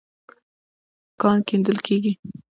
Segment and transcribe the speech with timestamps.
[1.21, 2.13] کان کيندل کېږي.